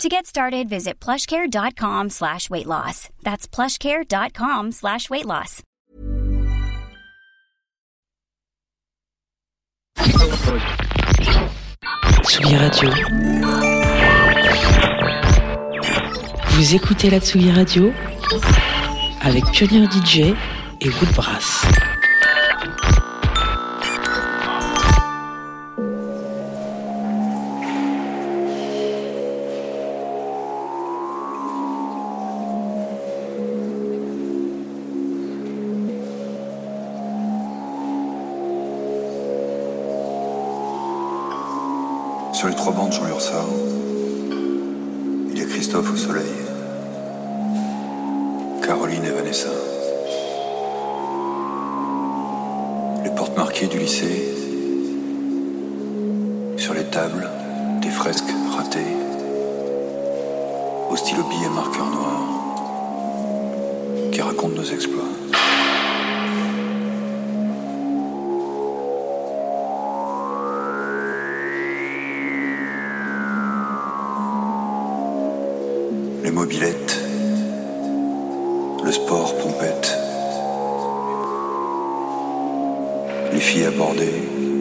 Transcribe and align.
To 0.00 0.08
get 0.08 0.26
started, 0.26 0.68
visit 0.68 0.98
plushcare.com 0.98 2.10
slash 2.10 2.50
weight 2.50 2.66
loss. 2.66 3.08
That's 3.22 3.46
plushcare.com 3.46 4.72
slash 4.72 5.08
weight 5.08 5.26
loss. 5.26 5.62
Radio. 12.62 12.90
Vous 16.48 16.74
écoutez 16.74 17.10
la 17.10 17.20
Tsugi 17.20 17.50
Radio 17.50 17.92
avec 19.20 19.44
Pionnier 19.52 19.86
DJ 19.86 20.34
et 20.80 20.88
Woodbrass. 20.88 21.64
Des 57.80 57.88
fresques 57.88 58.34
ratées, 58.54 58.96
au 60.90 60.96
stylo 60.96 61.22
billet 61.24 61.48
marqueur 61.48 61.86
noir, 61.86 62.20
qui 64.12 64.20
racontent 64.20 64.56
nos 64.56 64.64
exploits. 64.64 65.04
les 76.22 76.30
mobilettes, 76.30 77.00
le 78.84 78.92
sport 78.92 79.34
pompette, 79.38 79.98
les 83.32 83.40
filles 83.40 83.64
abordées, 83.64 84.51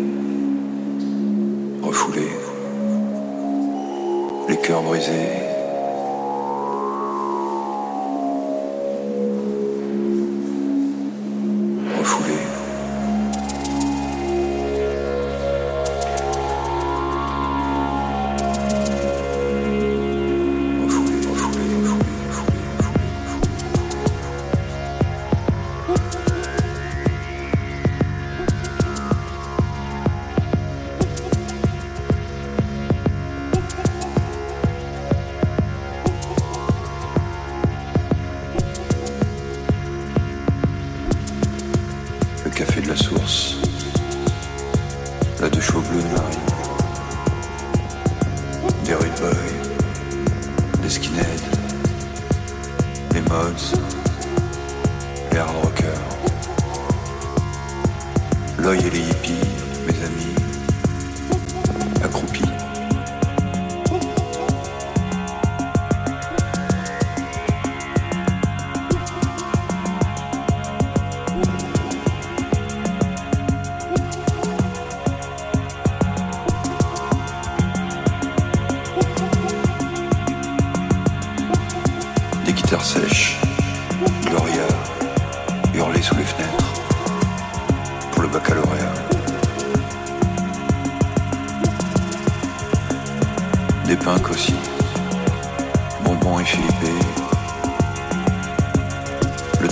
les 4.47 4.57
cœurs 4.57 4.81
brisés. 4.81 5.50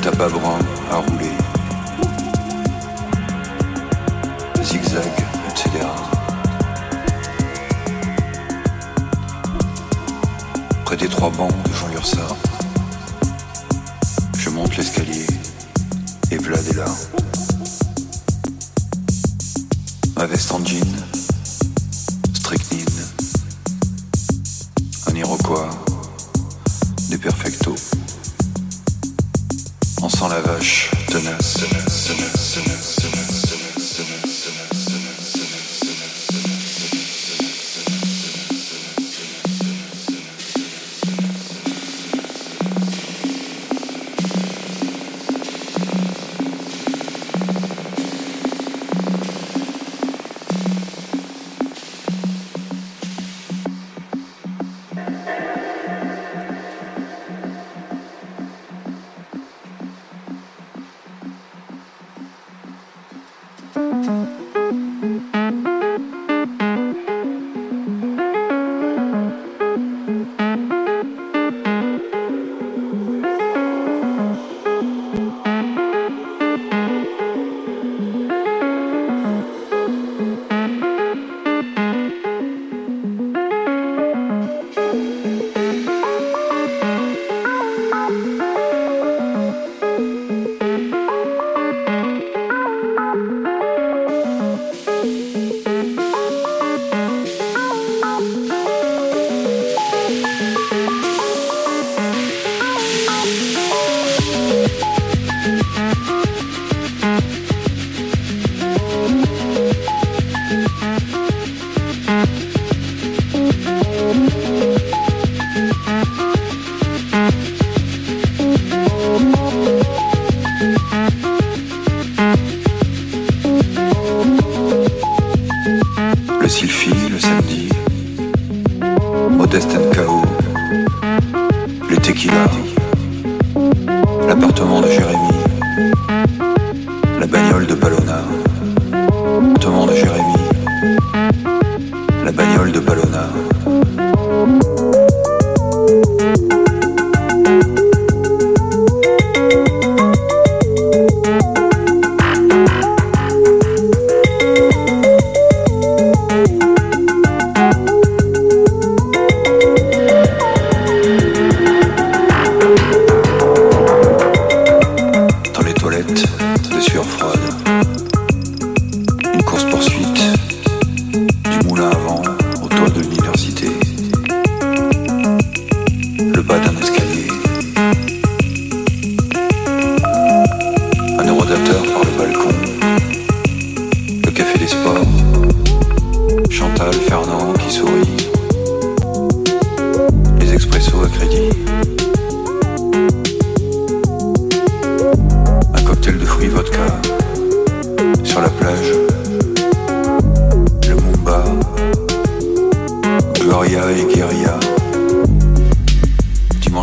Tabac 0.02 0.30
brun 0.30 0.60
à 0.92 0.98
rouler, 0.98 1.32
zigzag, 4.62 5.12
etc. 5.50 5.70
Près 10.86 10.96
des 10.96 11.08
trois 11.08 11.30
bancs 11.32 11.52
de 11.64 11.74
Jean 11.74 11.88
Lursa, 11.90 12.28
je 14.38 14.50
monte 14.50 14.78
l'escalier 14.78 15.28
et 16.32 16.38
Vlad 16.38 16.66
est 16.68 16.78
là. 16.78 16.86
Ma 20.16 20.26
veste 20.26 20.52
en 20.52 20.64
jean, 20.66 20.86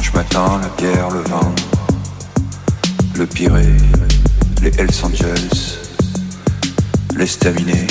dimanche 0.07 0.13
matin, 0.15 0.61
la 0.61 0.69
bière, 0.77 1.11
le 1.11 1.21
vin, 1.21 1.55
le 3.17 3.27
piré, 3.27 3.67
les 4.63 4.71
Hells 4.79 5.05
Angels, 5.05 5.79
l'estaminet, 7.17 7.87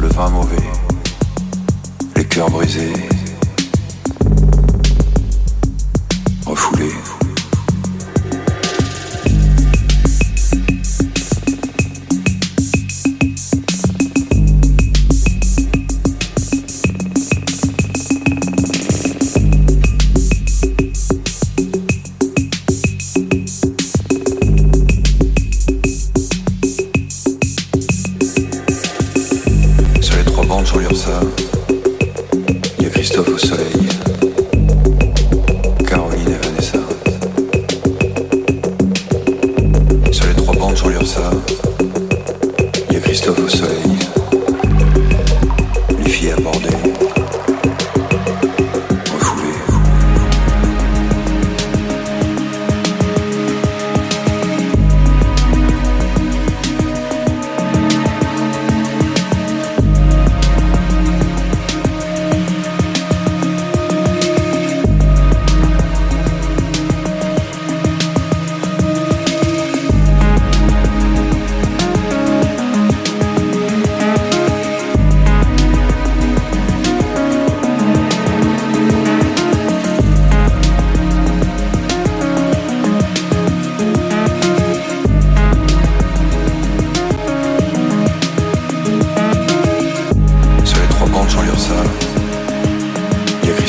le 0.00 0.08
vin 0.08 0.28
mauvais, 0.30 0.56
les 2.16 2.24
cœurs 2.24 2.50
brisés. 2.50 3.19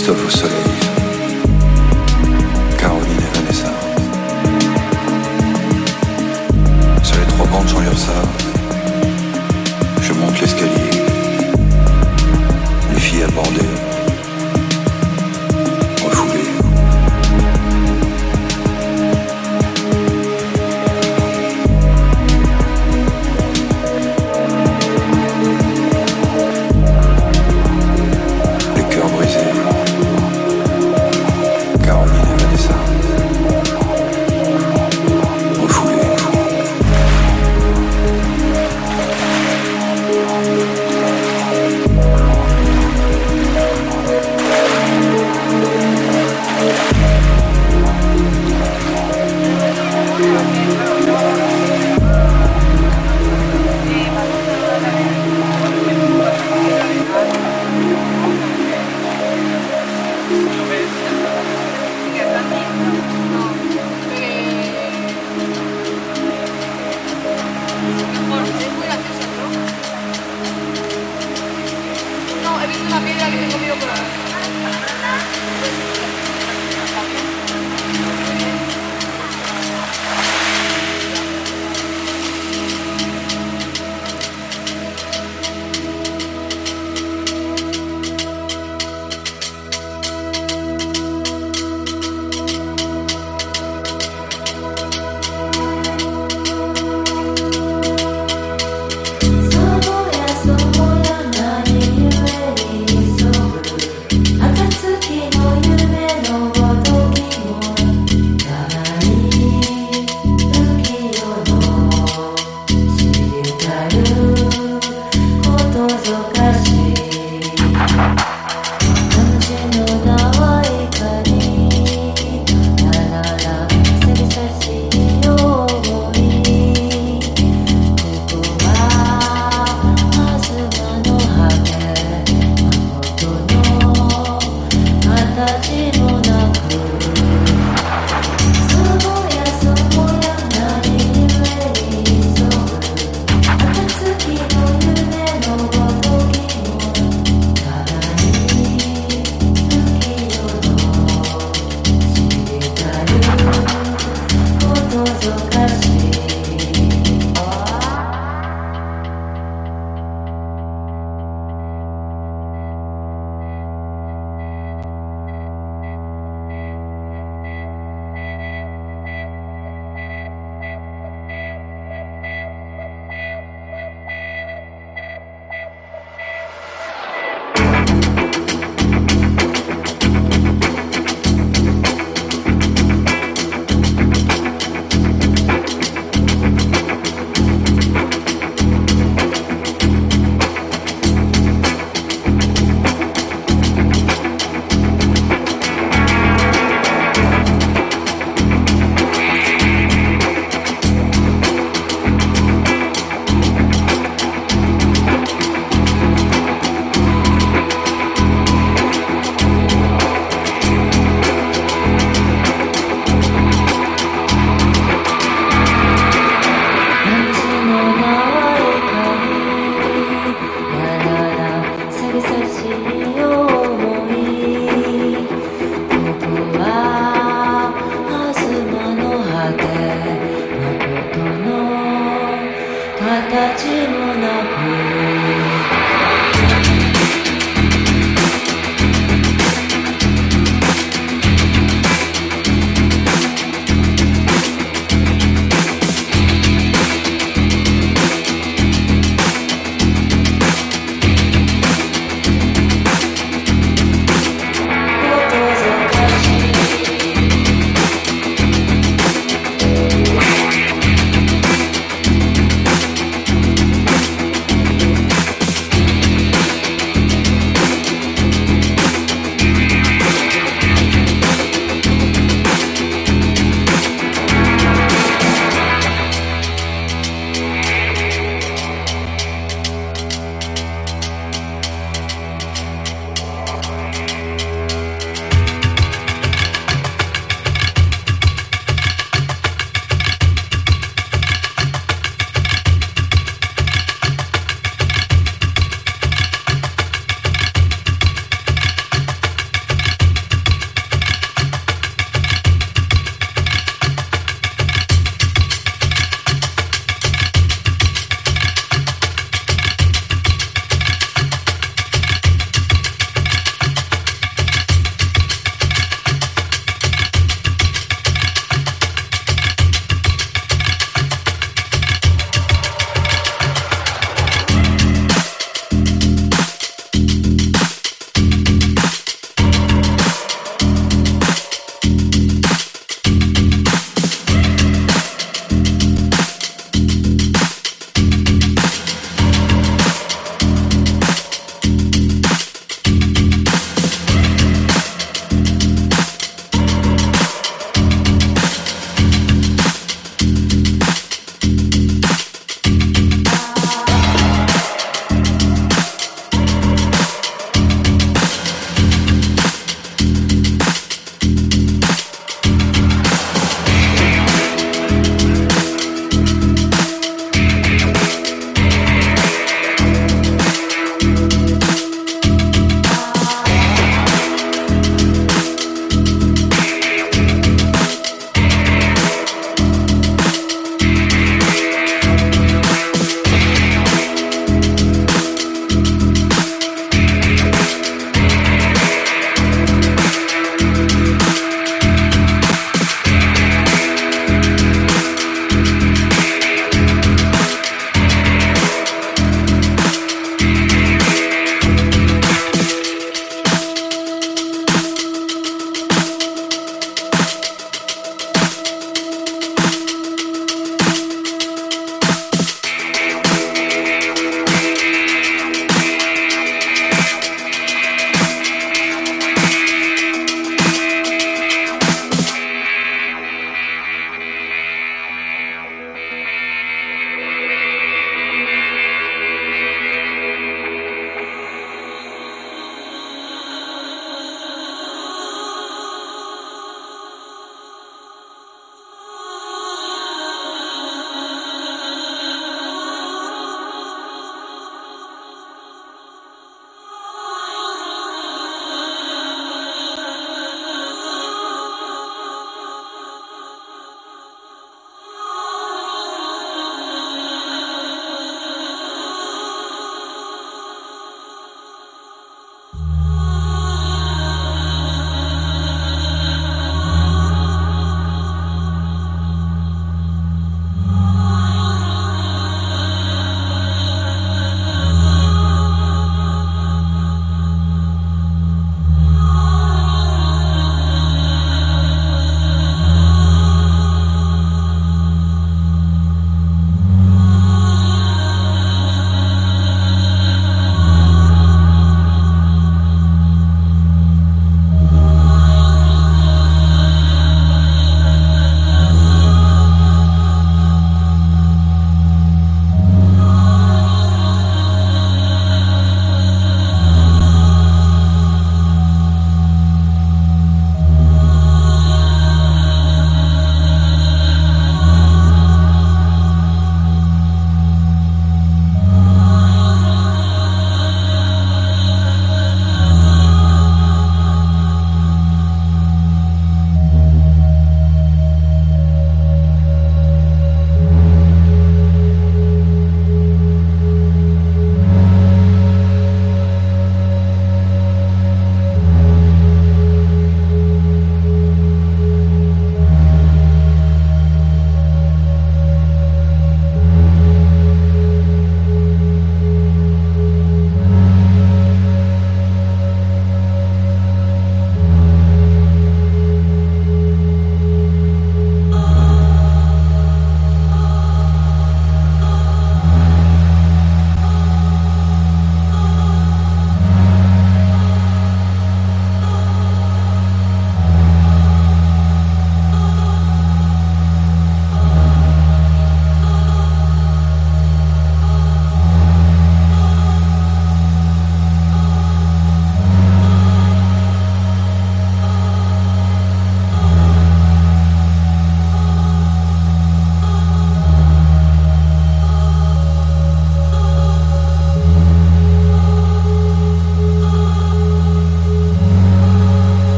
Christophe 0.00 0.26
au 0.26 0.30
soleil, 0.30 0.54
Caroline 2.78 3.18
et 3.18 3.36
Vanessa. 3.36 3.72
Sur 7.02 7.18
les 7.18 7.26
trois 7.26 7.46
bandes, 7.46 7.66
j'en 7.66 7.96
ça. 7.96 8.12
Je 10.00 10.12
monte 10.12 10.40
l'escalier. 10.40 10.77